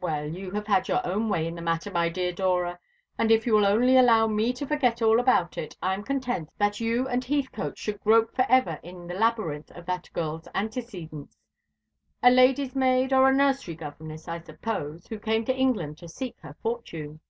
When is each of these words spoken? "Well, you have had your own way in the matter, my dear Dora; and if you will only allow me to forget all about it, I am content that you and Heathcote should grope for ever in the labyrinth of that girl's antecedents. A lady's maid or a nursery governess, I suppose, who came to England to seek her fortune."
"Well, 0.00 0.26
you 0.26 0.50
have 0.50 0.66
had 0.66 0.88
your 0.88 1.00
own 1.06 1.28
way 1.28 1.46
in 1.46 1.54
the 1.54 1.62
matter, 1.62 1.88
my 1.88 2.08
dear 2.08 2.32
Dora; 2.32 2.80
and 3.16 3.30
if 3.30 3.46
you 3.46 3.54
will 3.54 3.64
only 3.64 3.96
allow 3.96 4.26
me 4.26 4.52
to 4.54 4.66
forget 4.66 5.00
all 5.00 5.20
about 5.20 5.56
it, 5.56 5.76
I 5.80 5.94
am 5.94 6.02
content 6.02 6.50
that 6.58 6.80
you 6.80 7.06
and 7.06 7.24
Heathcote 7.24 7.78
should 7.78 8.00
grope 8.00 8.34
for 8.34 8.44
ever 8.48 8.80
in 8.82 9.06
the 9.06 9.14
labyrinth 9.14 9.70
of 9.70 9.86
that 9.86 10.10
girl's 10.12 10.48
antecedents. 10.52 11.36
A 12.24 12.30
lady's 12.32 12.74
maid 12.74 13.12
or 13.12 13.28
a 13.28 13.32
nursery 13.32 13.76
governess, 13.76 14.26
I 14.26 14.40
suppose, 14.40 15.06
who 15.06 15.20
came 15.20 15.44
to 15.44 15.54
England 15.56 15.98
to 15.98 16.08
seek 16.08 16.34
her 16.40 16.56
fortune." 16.60 17.20